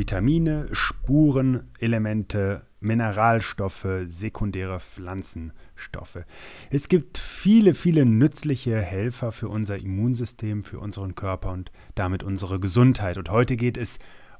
[0.00, 6.24] Vitamine, Spuren, Elemente, Mineralstoffe, sekundäre Pflanzenstoffe.
[6.70, 12.58] Es gibt viele, viele nützliche Helfer für unser Immunsystem, für unseren Körper und damit unsere
[12.60, 13.18] Gesundheit.
[13.18, 13.98] Und heute geht es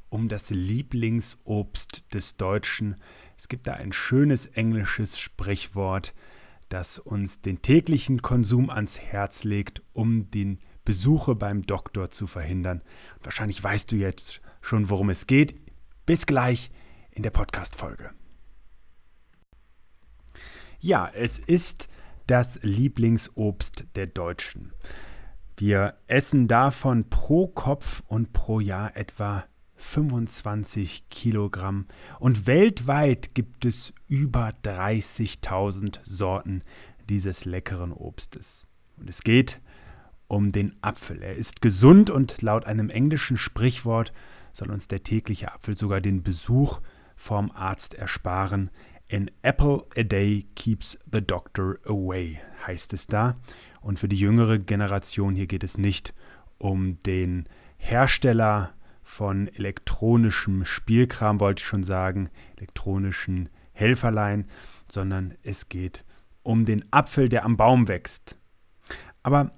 [0.09, 2.97] um das Lieblingsobst des Deutschen.
[3.37, 6.15] Es gibt da ein schönes englisches Sprichwort,
[6.71, 12.81] das uns den täglichen Konsum ans Herz legt, um den Besuche beim Doktor zu verhindern.
[13.23, 15.55] Wahrscheinlich weißt du jetzt schon, worum es geht.
[16.07, 16.71] Bis gleich
[17.11, 18.11] in der Podcast-Folge.
[20.81, 21.89] Ja, es ist
[22.27, 24.73] das Lieblingsobst der Deutschen.
[25.57, 29.45] Wir essen davon pro Kopf und pro Jahr etwa
[29.77, 31.87] 25 Kilogramm
[32.19, 36.63] und weltweit gibt es über 30.000 Sorten
[37.09, 38.67] dieses leckeren Obstes.
[38.97, 39.61] Und es geht
[40.29, 41.23] um den Apfel.
[41.23, 44.13] Er ist gesund und laut einem englischen Sprichwort
[44.53, 46.81] soll uns der tägliche Apfel sogar den Besuch
[47.17, 48.71] vom Arzt ersparen.
[49.13, 53.37] An apple a day keeps the doctor away, heißt es da.
[53.81, 56.15] Und für die jüngere Generation hier geht es nicht
[56.59, 64.47] um den Hersteller von elektronischem Spielkram, wollte ich schon sagen, elektronischen Helferlein,
[64.89, 66.05] sondern es geht
[66.43, 68.39] um den Apfel, der am Baum wächst.
[69.23, 69.53] Aber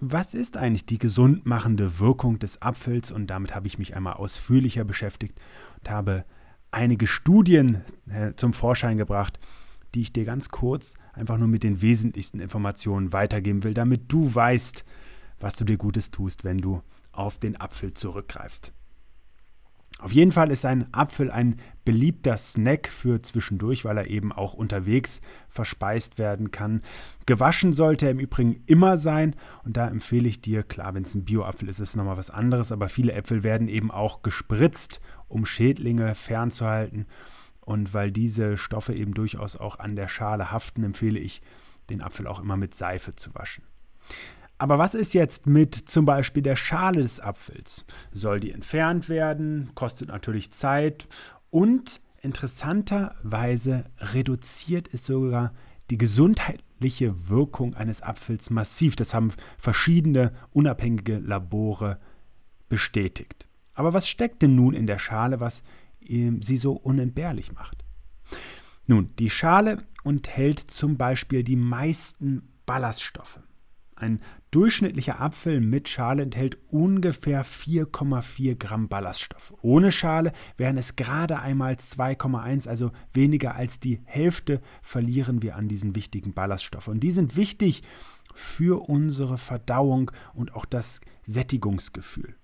[0.00, 3.10] was ist eigentlich die gesundmachende Wirkung des Apfels?
[3.10, 5.40] Und damit habe ich mich einmal ausführlicher beschäftigt
[5.80, 6.24] und habe
[6.70, 9.38] einige Studien äh, zum Vorschein gebracht,
[9.94, 14.34] die ich dir ganz kurz einfach nur mit den wesentlichsten Informationen weitergeben will, damit du
[14.34, 14.84] weißt,
[15.38, 16.82] was du dir Gutes tust, wenn du
[17.12, 18.72] auf den Apfel zurückgreifst.
[19.98, 24.54] Auf jeden Fall ist ein Apfel ein beliebter Snack für zwischendurch, weil er eben auch
[24.54, 26.82] unterwegs verspeist werden kann.
[27.26, 31.14] Gewaschen sollte er im Übrigen immer sein und da empfehle ich dir, klar, wenn es
[31.14, 35.00] ein Bioapfel ist, ist es nochmal was anderes, aber viele Äpfel werden eben auch gespritzt,
[35.28, 37.06] um Schädlinge fernzuhalten.
[37.60, 41.42] Und weil diese Stoffe eben durchaus auch an der Schale haften, empfehle ich,
[41.90, 43.64] den Apfel auch immer mit Seife zu waschen.
[44.62, 47.84] Aber was ist jetzt mit zum Beispiel der Schale des Apfels?
[48.12, 49.72] Soll die entfernt werden?
[49.74, 51.08] Kostet natürlich Zeit
[51.50, 55.52] und interessanterweise reduziert es sogar
[55.90, 58.94] die gesundheitliche Wirkung eines Apfels massiv.
[58.94, 61.98] Das haben verschiedene unabhängige Labore
[62.68, 63.48] bestätigt.
[63.74, 65.64] Aber was steckt denn nun in der Schale, was
[66.00, 67.84] sie so unentbehrlich macht?
[68.86, 73.40] Nun, die Schale enthält zum Beispiel die meisten Ballaststoffe.
[74.02, 74.18] Ein
[74.50, 79.54] durchschnittlicher Apfel mit Schale enthält ungefähr 4,4 Gramm Ballaststoffe.
[79.62, 85.68] Ohne Schale wären es gerade einmal 2,1, also weniger als die Hälfte verlieren wir an
[85.68, 86.94] diesen wichtigen Ballaststoffen.
[86.94, 87.84] Und die sind wichtig
[88.34, 92.34] für unsere Verdauung und auch das Sättigungsgefühl.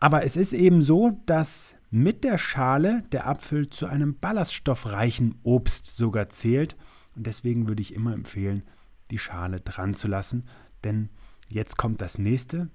[0.00, 5.94] Aber es ist eben so, dass mit der Schale der Apfel zu einem ballaststoffreichen Obst
[5.94, 6.76] sogar zählt.
[7.14, 8.64] Und deswegen würde ich immer empfehlen,
[9.12, 10.48] die Schale dran zu lassen,
[10.82, 11.10] denn
[11.48, 12.70] jetzt kommt das nächste.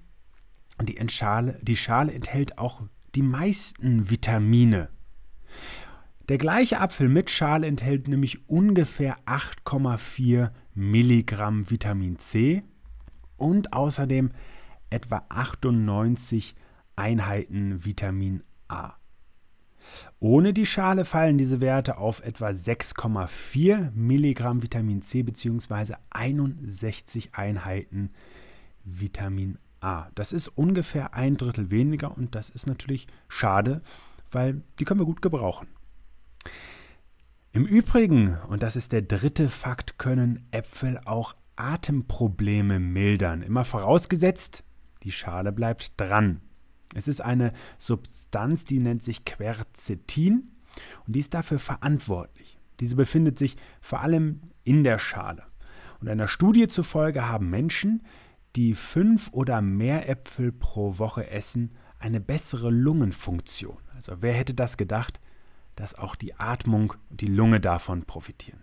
[0.80, 2.82] Die, Schale, die Schale enthält auch
[3.14, 4.88] die meisten Vitamine.
[6.28, 12.62] Der gleiche Apfel mit Schale enthält nämlich ungefähr 8,4 Milligramm Vitamin C
[13.36, 14.30] und außerdem
[14.90, 16.54] etwa 98
[16.96, 18.94] Einheiten Vitamin A.
[20.20, 25.94] Ohne die Schale fallen diese Werte auf etwa 6,4 Milligramm Vitamin C bzw.
[26.10, 28.10] 61 Einheiten
[28.84, 30.08] Vitamin A.
[30.14, 33.82] Das ist ungefähr ein Drittel weniger und das ist natürlich schade,
[34.30, 35.68] weil die können wir gut gebrauchen.
[37.52, 43.42] Im Übrigen, und das ist der dritte Fakt, können Äpfel auch Atemprobleme mildern.
[43.42, 44.64] Immer vorausgesetzt,
[45.02, 46.40] die Schale bleibt dran.
[46.94, 50.50] Es ist eine Substanz, die nennt sich Quercetin
[51.06, 52.58] und die ist dafür verantwortlich.
[52.80, 55.44] Diese befindet sich vor allem in der Schale.
[56.00, 58.02] Und einer Studie zufolge haben Menschen,
[58.56, 63.78] die fünf oder mehr Äpfel pro Woche essen, eine bessere Lungenfunktion.
[63.94, 65.20] Also wer hätte das gedacht,
[65.74, 68.62] dass auch die Atmung und die Lunge davon profitieren.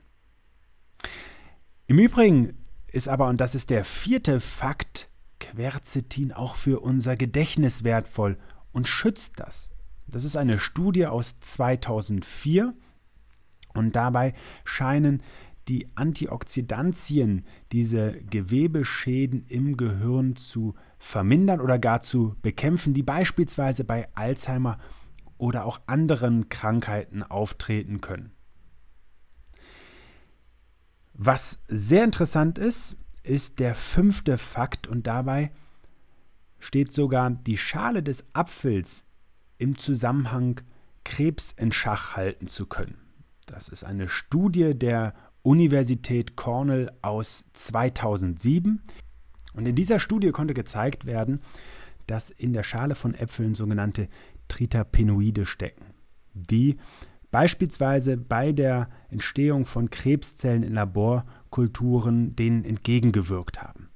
[1.87, 2.57] Im Übrigen
[2.87, 5.09] ist aber, und das ist der vierte Fakt,
[5.55, 8.37] Quercetin auch für unser Gedächtnis wertvoll
[8.71, 9.71] und schützt das.
[10.07, 12.73] Das ist eine Studie aus 2004
[13.73, 15.23] und dabei scheinen
[15.67, 24.07] die Antioxidantien diese Gewebeschäden im Gehirn zu vermindern oder gar zu bekämpfen, die beispielsweise bei
[24.13, 24.77] Alzheimer
[25.37, 28.31] oder auch anderen Krankheiten auftreten können.
[31.13, 35.51] Was sehr interessant ist, ist der fünfte Fakt und dabei
[36.59, 39.05] steht sogar die Schale des Apfels
[39.57, 40.61] im Zusammenhang
[41.03, 42.97] Krebs in Schach halten zu können.
[43.45, 45.13] Das ist eine Studie der
[45.43, 48.81] Universität Cornell aus 2007.
[49.53, 51.41] Und in dieser Studie konnte gezeigt werden,
[52.07, 54.09] dass in der Schale von Äpfeln sogenannte
[54.47, 55.85] Tritapenoide stecken,
[56.33, 56.77] die
[57.31, 60.77] beispielsweise bei der Entstehung von Krebszellen in
[61.55, 63.89] Laborkulturen denen entgegengewirkt haben.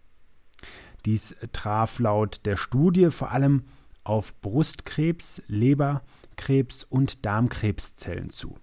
[1.05, 3.63] Dies traf laut der Studie vor allem
[4.03, 8.57] auf Brustkrebs, Leberkrebs und Darmkrebszellen zu.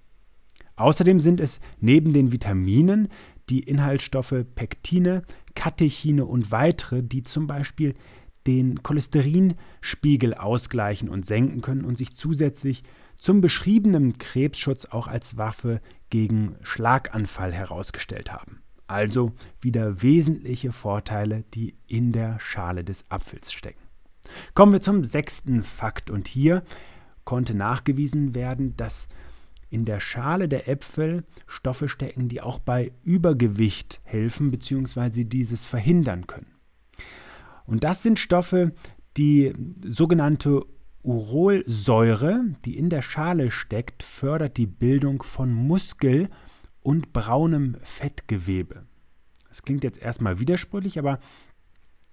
[0.76, 3.08] Außerdem sind es neben den Vitaminen
[3.48, 5.22] die Inhaltsstoffe Pektine,
[5.54, 7.94] Katechine und weitere, die zum Beispiel
[8.46, 12.82] den Cholesterinspiegel ausgleichen und senken können und sich zusätzlich
[13.16, 18.62] zum beschriebenen Krebsschutz auch als Waffe gegen Schlaganfall herausgestellt haben.
[18.86, 23.82] Also wieder wesentliche Vorteile, die in der Schale des Apfels stecken.
[24.54, 26.62] Kommen wir zum sechsten Fakt und hier
[27.24, 29.08] konnte nachgewiesen werden, dass
[29.68, 35.24] in der Schale der Äpfel Stoffe stecken, die auch bei Übergewicht helfen bzw.
[35.24, 36.52] dieses verhindern können.
[37.64, 38.72] Und das sind Stoffe,
[39.16, 39.52] die
[39.84, 40.64] sogenannte
[41.02, 46.28] Urolsäure, die in der Schale steckt, fördert die Bildung von Muskel
[46.86, 48.86] und braunem Fettgewebe.
[49.48, 51.18] Das klingt jetzt erstmal widersprüchlich, aber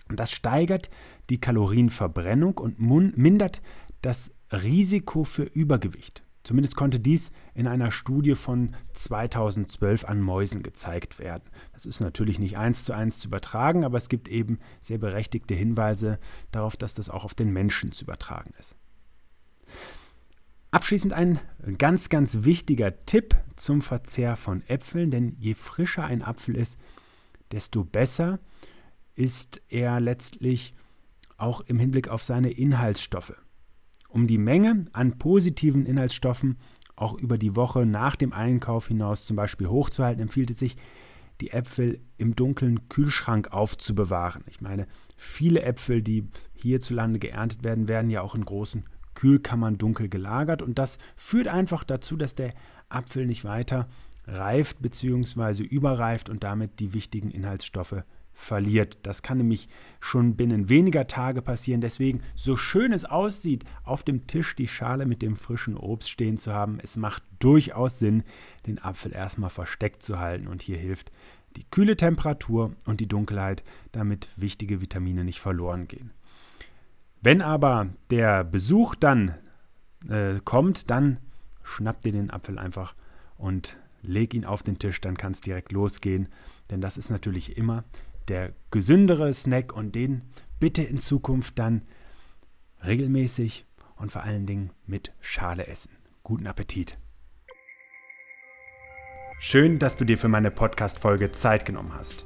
[0.09, 0.89] das steigert
[1.29, 3.61] die Kalorienverbrennung und mindert
[4.01, 6.23] das Risiko für Übergewicht.
[6.43, 11.43] Zumindest konnte dies in einer Studie von 2012 an Mäusen gezeigt werden.
[11.73, 15.53] Das ist natürlich nicht eins zu eins zu übertragen, aber es gibt eben sehr berechtigte
[15.53, 16.17] Hinweise
[16.51, 18.75] darauf, dass das auch auf den Menschen zu übertragen ist.
[20.73, 21.39] Abschließend ein
[21.77, 26.79] ganz, ganz wichtiger Tipp zum Verzehr von Äpfeln, denn je frischer ein Apfel ist,
[27.51, 28.39] desto besser
[29.13, 30.73] ist er letztlich
[31.37, 33.39] auch im Hinblick auf seine Inhaltsstoffe.
[34.09, 36.57] Um die Menge an positiven Inhaltsstoffen
[36.95, 40.75] auch über die Woche nach dem Einkauf hinaus zum Beispiel hochzuhalten, empfiehlt es sich,
[41.39, 44.43] die Äpfel im dunklen Kühlschrank aufzubewahren.
[44.47, 44.87] Ich meine,
[45.17, 48.85] viele Äpfel, die hierzulande geerntet werden, werden ja auch in großen
[49.15, 52.53] Kühlkammern dunkel gelagert und das führt einfach dazu, dass der
[52.89, 53.87] Apfel nicht weiter
[54.25, 55.63] reift bzw.
[55.63, 58.97] überreift und damit die wichtigen Inhaltsstoffe verliert.
[59.03, 59.69] Das kann nämlich
[59.99, 61.81] schon binnen weniger Tage passieren.
[61.81, 66.37] Deswegen, so schön es aussieht, auf dem Tisch die Schale mit dem frischen Obst stehen
[66.37, 68.23] zu haben, es macht durchaus Sinn,
[68.65, 70.47] den Apfel erstmal versteckt zu halten.
[70.47, 71.11] Und hier hilft
[71.55, 76.11] die kühle Temperatur und die Dunkelheit, damit wichtige Vitamine nicht verloren gehen.
[77.23, 79.35] Wenn aber der Besuch dann
[80.09, 81.19] äh, kommt, dann
[81.63, 82.95] schnapp dir den Apfel einfach
[83.37, 86.27] und leg ihn auf den Tisch, dann kann es direkt losgehen.
[86.69, 87.85] Denn das ist natürlich immer
[88.27, 90.23] der gesündere Snack und den
[90.59, 91.83] bitte in Zukunft dann
[92.85, 95.91] regelmäßig und vor allen Dingen mit Schale essen.
[96.23, 96.97] Guten Appetit!
[99.39, 102.25] Schön, dass du dir für meine Podcast-Folge Zeit genommen hast.